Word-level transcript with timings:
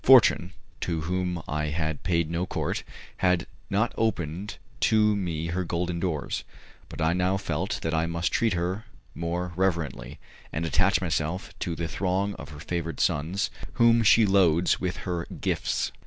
Fortune, 0.03 0.53
to 0.79 1.01
whom 1.01 1.43
I 1.47 1.65
had 1.65 2.01
paid 2.01 2.27
no 2.27 2.47
court, 2.47 2.83
had 3.17 3.45
not 3.69 3.93
opened 3.95 4.57
to 4.79 5.15
me 5.15 5.45
her 5.49 5.63
golden 5.63 5.99
doors; 5.99 6.43
but 6.89 6.99
I 6.99 7.13
now 7.13 7.37
felt 7.37 7.77
that 7.83 7.93
I 7.93 8.07
must 8.07 8.31
treat 8.31 8.53
her 8.53 8.85
more 9.13 9.53
reverently, 9.55 10.17
and 10.51 10.65
attach 10.65 11.01
myself 11.01 11.53
to 11.59 11.75
the 11.75 11.87
throng 11.87 12.33
of 12.39 12.49
her 12.49 12.59
favoured 12.59 12.99
sons 12.99 13.51
whom 13.73 14.01
she 14.01 14.25
loads 14.25 14.79
with 14.81 14.97
her 15.05 15.27
gifts. 15.39 15.91